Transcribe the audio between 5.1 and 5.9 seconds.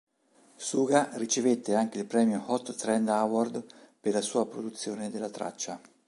della traccia.